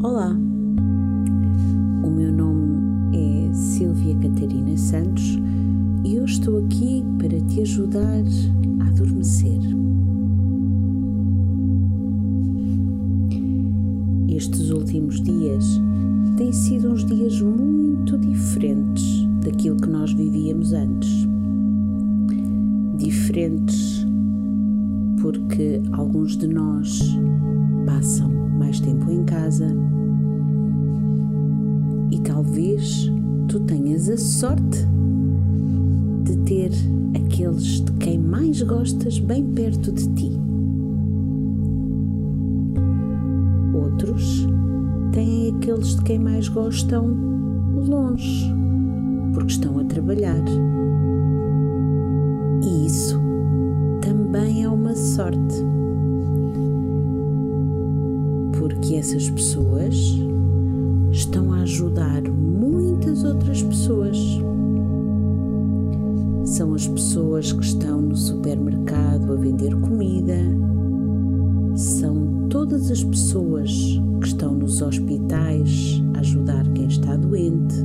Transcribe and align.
Olá, 0.00 0.30
o 2.04 2.08
meu 2.08 2.30
nome 2.30 3.16
é 3.16 3.52
Silvia 3.52 4.14
Catarina 4.14 4.76
Santos 4.76 5.36
e 6.04 6.14
eu 6.14 6.24
estou 6.24 6.64
aqui 6.64 7.04
para 7.18 7.40
te 7.40 7.62
ajudar 7.62 8.22
a 8.78 8.88
adormecer. 8.90 9.58
Estes 14.28 14.70
últimos 14.70 15.20
dias 15.20 15.64
têm 16.36 16.52
sido 16.52 16.92
uns 16.92 17.04
dias 17.04 17.40
muito 17.40 18.16
diferentes 18.18 19.26
daquilo 19.44 19.78
que 19.78 19.88
nós 19.88 20.12
vivíamos 20.12 20.72
antes. 20.72 21.26
Diferentes 22.96 24.06
porque 25.20 25.82
alguns 25.90 26.36
de 26.36 26.46
nós 26.46 27.00
passam 27.84 28.47
mais 28.58 28.80
tempo 28.80 29.10
em 29.10 29.24
casa 29.24 29.66
e 32.10 32.18
talvez 32.20 33.10
tu 33.46 33.60
tenhas 33.60 34.08
a 34.08 34.16
sorte 34.16 34.86
de 36.24 36.36
ter 36.38 36.70
aqueles 37.14 37.82
de 37.82 37.92
quem 37.92 38.18
mais 38.18 38.60
gostas 38.62 39.18
bem 39.20 39.44
perto 39.52 39.92
de 39.92 40.08
ti. 40.14 40.32
Outros 43.74 44.46
têm 45.12 45.54
aqueles 45.56 45.96
de 45.96 46.02
quem 46.02 46.18
mais 46.18 46.48
gostam 46.48 47.06
longe, 47.86 48.52
porque 49.32 49.52
estão 49.52 49.78
a 49.78 49.84
trabalhar. 49.84 50.42
E 52.62 52.86
isso 52.86 53.20
também 54.00 54.64
é 54.64 54.68
uma 54.68 54.94
sorte 54.94 55.64
essas 58.98 59.30
pessoas 59.30 59.94
estão 61.12 61.52
a 61.52 61.60
ajudar 61.60 62.20
muitas 62.22 63.22
outras 63.22 63.62
pessoas. 63.62 64.18
São 66.44 66.74
as 66.74 66.88
pessoas 66.88 67.52
que 67.52 67.64
estão 67.64 68.02
no 68.02 68.16
supermercado 68.16 69.32
a 69.32 69.36
vender 69.36 69.76
comida, 69.76 70.36
são 71.76 72.48
todas 72.50 72.90
as 72.90 73.04
pessoas 73.04 73.70
que 74.20 74.26
estão 74.26 74.54
nos 74.54 74.82
hospitais 74.82 76.02
a 76.14 76.18
ajudar 76.18 76.66
quem 76.72 76.86
está 76.86 77.16
doente, 77.16 77.76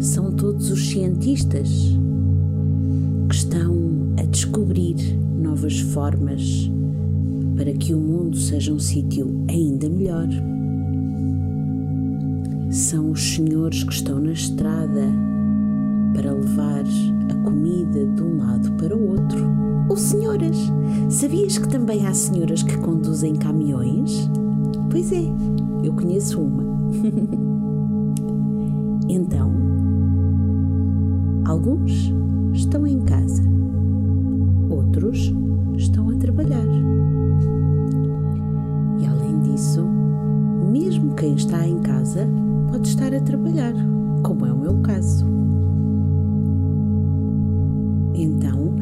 são 0.00 0.32
todos 0.32 0.72
os 0.72 0.88
cientistas 0.90 1.68
que 3.28 3.34
estão 3.36 4.12
a 4.18 4.24
descobrir 4.24 4.96
novas 5.40 5.78
formas 5.78 6.68
para 7.56 7.72
que 7.72 7.94
o 7.94 7.98
mundo 7.98 8.36
seja 8.36 8.72
um 8.72 8.78
sítio 8.78 9.44
ainda 9.48 9.88
melhor. 9.88 10.28
São 12.70 13.10
os 13.10 13.34
senhores 13.34 13.84
que 13.84 13.92
estão 13.92 14.20
na 14.20 14.32
estrada 14.32 15.02
para 16.14 16.32
levar 16.32 16.84
a 17.30 17.34
comida 17.44 18.06
de 18.06 18.22
um 18.22 18.38
lado 18.38 18.72
para 18.72 18.96
o 18.96 19.10
outro. 19.10 19.52
Ou 19.88 19.96
senhoras, 19.96 20.56
sabias 21.10 21.58
que 21.58 21.68
também 21.68 22.06
há 22.06 22.14
senhoras 22.14 22.62
que 22.62 22.76
conduzem 22.78 23.34
caminhões? 23.34 24.30
Pois 24.90 25.12
é, 25.12 25.24
eu 25.82 25.92
conheço 25.92 26.40
uma. 26.40 26.62
então, 29.08 29.52
alguns 31.44 32.12
estão 32.54 32.86
em 32.86 33.00
casa, 33.00 33.42
outros 34.70 35.32
estão 35.76 36.10
a 36.10 36.16
trabalhar. 36.16 36.66
Quem 41.22 41.34
está 41.34 41.64
em 41.64 41.78
casa 41.78 42.28
pode 42.68 42.88
estar 42.88 43.14
a 43.14 43.20
trabalhar, 43.20 43.72
como 44.24 44.44
é 44.44 44.52
o 44.52 44.58
meu 44.58 44.74
caso. 44.78 45.24
Então, 48.12 48.74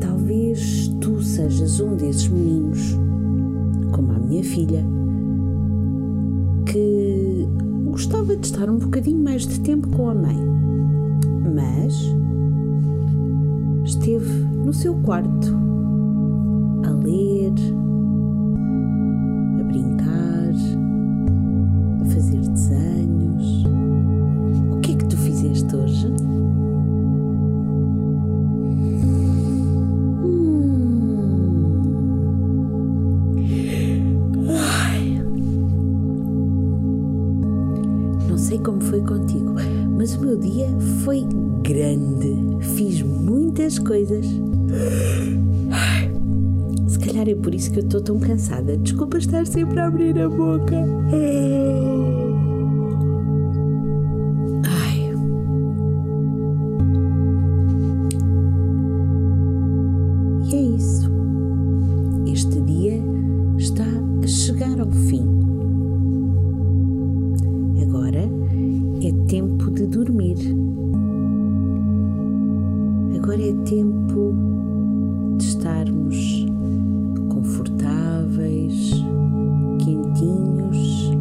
talvez 0.00 0.88
tu 1.00 1.22
sejas 1.22 1.78
um 1.78 1.94
desses 1.94 2.26
meninos, 2.26 2.98
como 3.92 4.10
a 4.10 4.18
minha 4.18 4.42
filha, 4.42 4.84
que 6.66 7.48
gostava 7.84 8.36
de 8.36 8.46
estar 8.46 8.68
um 8.68 8.78
bocadinho 8.78 9.22
mais 9.22 9.46
de 9.46 9.60
tempo 9.60 9.88
com 9.90 10.10
a 10.10 10.14
mãe, 10.16 10.36
mas 11.54 11.94
esteve 13.84 14.32
no 14.64 14.72
seu 14.72 14.96
quarto 14.96 15.63
Calhar 47.24 47.28
é 47.30 47.34
por 47.34 47.54
isso 47.54 47.72
que 47.72 47.78
eu 47.78 47.84
estou 47.84 48.02
tão 48.02 48.18
cansada. 48.18 48.76
Desculpa 48.76 49.16
estar 49.16 49.46
sempre 49.46 49.80
a 49.80 49.86
abrir 49.86 50.18
a 50.20 50.28
boca. 50.28 50.76
Ai. 54.66 55.10
E 60.50 60.54
é 60.54 60.62
isso. 60.76 61.10
Este 62.26 62.60
dia 62.60 63.00
está 63.56 63.86
a 64.22 64.26
chegar 64.26 64.78
ao 64.80 64.90
fim. 64.90 65.32
tempo 69.26 69.70
de 69.70 69.86
dormir. 69.86 70.36
Agora 73.16 73.42
é 73.42 73.52
tempo 73.64 74.32
de 75.38 75.44
estarmos 75.44 76.53
confortáveis, 77.44 78.90
quentinhos 79.78 81.12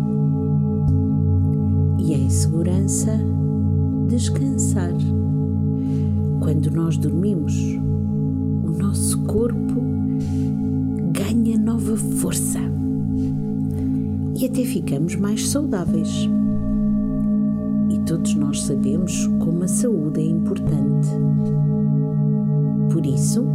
e 1.99 2.13
em 2.13 2.29
segurança 2.29 3.11
descansar. 4.07 4.93
Quando 6.39 6.71
nós 6.71 6.97
dormimos, 6.97 7.53
o 8.63 8.71
nosso 8.71 9.21
corpo 9.23 9.81
ganha 11.11 11.57
nova 11.57 11.97
força 11.97 12.59
e 14.39 14.45
até 14.45 14.63
ficamos 14.63 15.15
mais 15.15 15.49
saudáveis 15.49 16.29
todos 18.05 18.35
nós 18.35 18.61
sabemos 18.63 19.27
como 19.39 19.63
a 19.63 19.67
saúde 19.67 20.19
é 20.19 20.25
importante. 20.25 21.07
Por 22.91 23.05
isso 23.05 23.45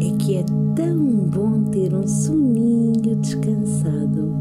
é 0.00 0.16
que 0.18 0.36
é 0.36 0.44
tão 0.74 0.98
bom 1.28 1.62
ter 1.70 1.94
um 1.94 2.06
soninho 2.06 3.16
descansado. 3.16 4.34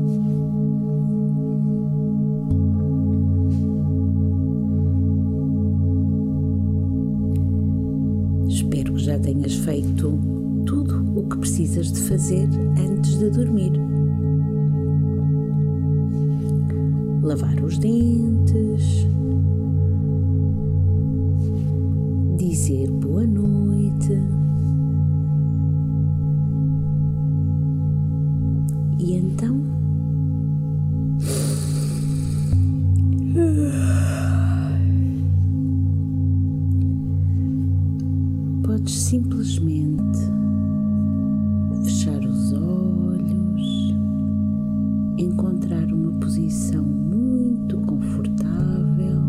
Espero 8.48 8.94
que 8.94 9.04
já 9.04 9.20
tenhas 9.20 9.54
feito 9.56 10.20
tudo 10.66 11.20
o 11.20 11.24
que 11.30 11.38
precisas 11.38 11.92
de 11.92 12.02
fazer 12.02 12.48
antes 12.78 13.20
de 13.20 13.30
dormir. 13.30 13.72
Lavar 17.22 17.64
os 17.64 17.78
dentes, 17.78 19.08
Podes 38.84 39.00
simplesmente 39.00 40.20
fechar 41.86 42.20
os 42.20 42.52
olhos, 42.52 43.96
encontrar 45.18 45.86
uma 45.86 46.12
posição 46.20 46.84
muito 46.84 47.78
confortável 47.78 49.22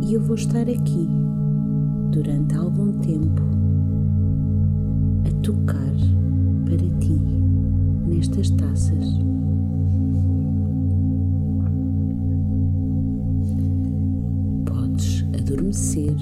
e 0.00 0.14
eu 0.14 0.22
vou 0.22 0.36
estar 0.36 0.62
aqui 0.62 1.06
durante 2.10 2.54
algum 2.54 2.92
tempo 3.00 3.42
a 5.28 5.42
tocar 5.42 5.96
para 6.64 6.98
ti 6.98 7.20
nesta 8.08 8.40
estas 8.40 8.56
taças. 8.56 9.20
Adormecer. 15.38 16.14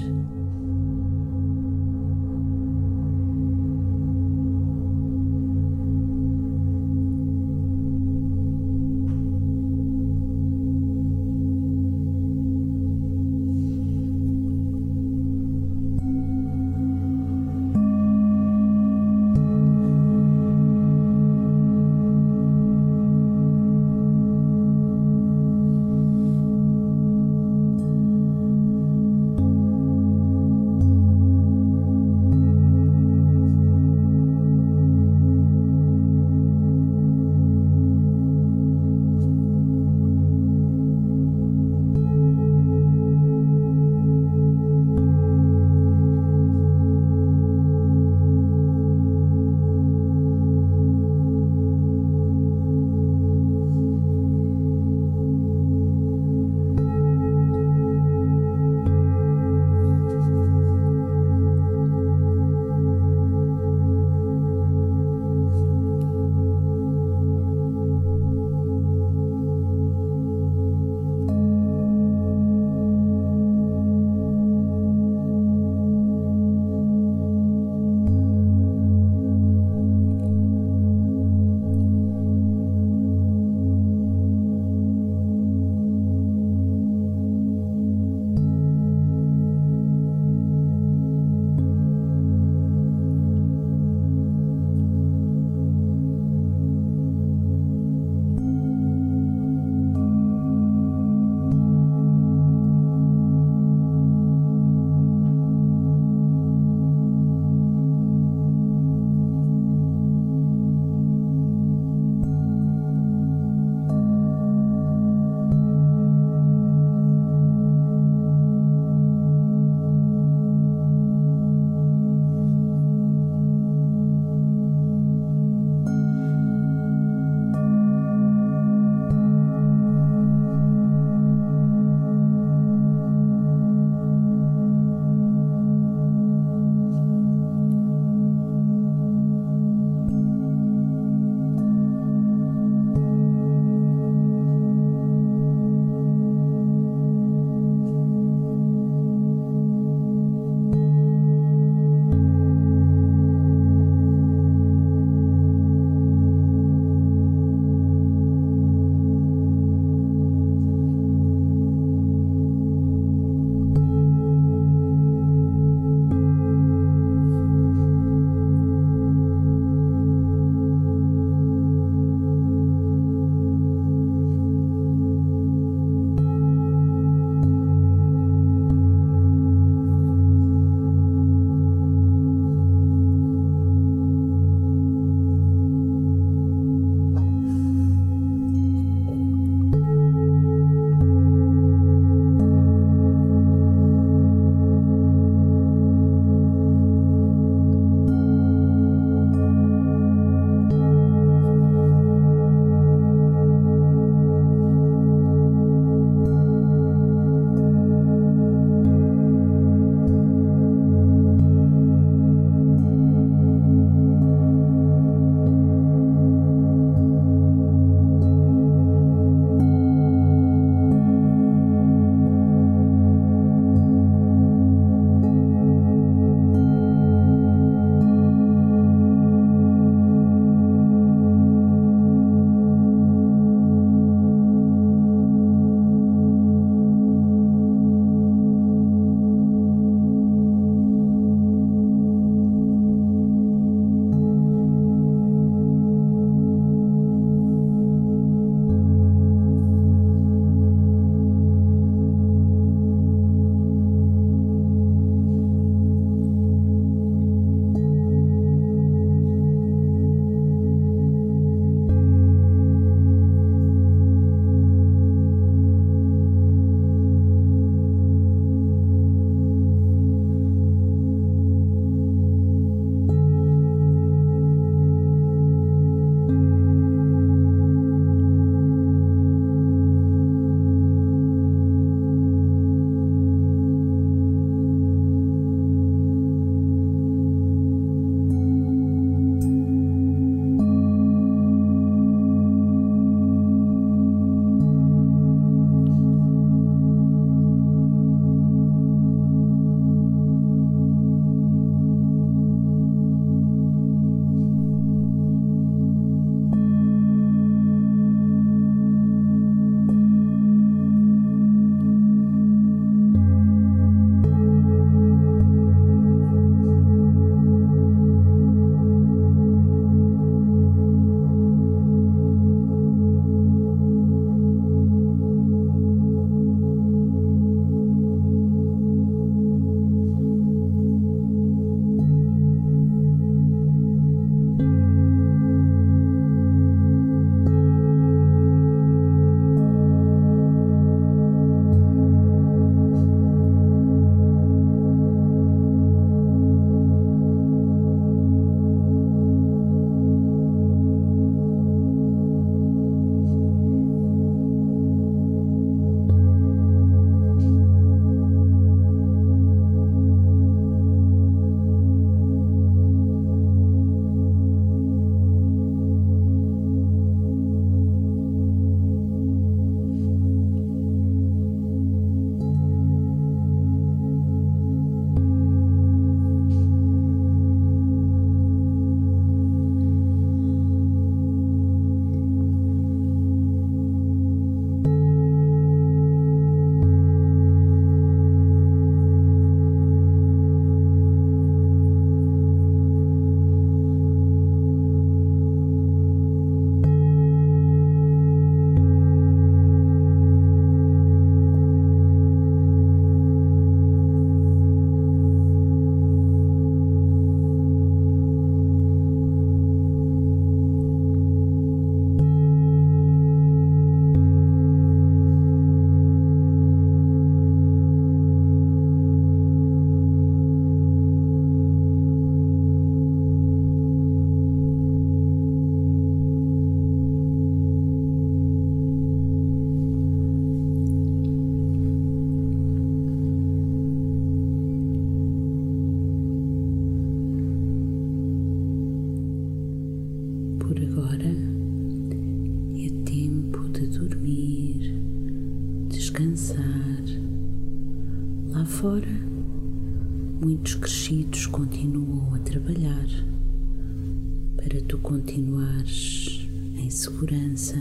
Continuares 455.89 456.47
em 456.77 456.89
segurança, 456.89 457.75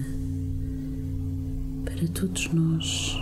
para 1.84 2.08
todos 2.08 2.52
nós 2.52 3.16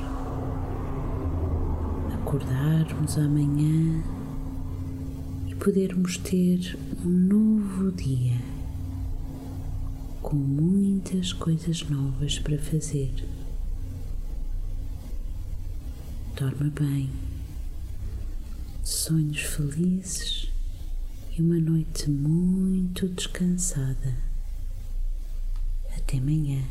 acordarmos 2.14 3.18
amanhã 3.18 4.02
e 5.48 5.54
podermos 5.56 6.16
ter 6.18 6.78
um 7.04 7.08
novo 7.08 7.92
dia 7.92 8.40
com 10.22 10.36
muitas 10.36 11.32
coisas 11.32 11.88
novas 11.88 12.38
para 12.38 12.58
fazer. 12.58 13.12
Dorme 16.36 16.70
bem, 16.70 17.10
sonhos 18.82 19.40
felizes 19.40 20.50
e 21.36 21.42
uma 21.42 21.58
noite 21.58 22.10
muito 22.10 23.08
descansada. 23.08 24.35
Até 26.06 26.18
amanhã. 26.18 26.62